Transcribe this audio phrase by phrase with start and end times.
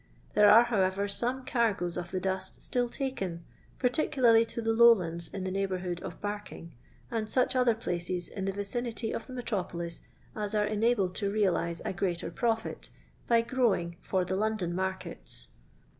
[0.33, 3.43] Then are, how^ ever, some cargoes of the dust itill taken,
[3.77, 6.73] par ticularly to the lowlands in the neighbourhood of Barking,
[7.11, 10.01] and such other phoes in the vicinity of the metropolis
[10.35, 12.89] as are enabled to realise• greater profit,
[13.27, 15.49] by growing for the London markets.